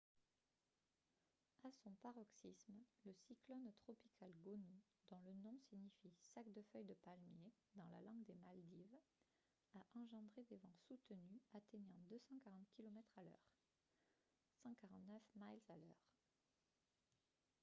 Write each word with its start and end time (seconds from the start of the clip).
à 1.63 1.69
son 1.71 1.91
paroxysme 2.01 2.73
le 3.05 3.13
cyclone 3.27 3.71
tropical 3.85 4.31
gonu 4.43 4.81
dont 5.11 5.19
le 5.19 5.31
nom 5.43 5.55
signifie 5.69 6.11
sac 6.33 6.51
de 6.53 6.63
feuilles 6.71 6.85
de 6.87 6.95
palmier 7.05 7.51
dans 7.75 7.85
la 7.85 8.01
langue 8.01 8.25
des 8.25 8.33
maldives 8.33 8.99
a 9.75 9.85
engendré 9.93 10.43
des 10.45 10.57
vents 10.57 10.77
soutenus 10.87 11.39
atteignant 11.53 11.99
240 12.09 12.67
kilomètres 12.75 13.13
à 13.15 13.21
l'heure 13.21 13.47
149 14.63 15.21
miles 15.35 15.61
à 15.69 15.77
l'heure 15.77 16.03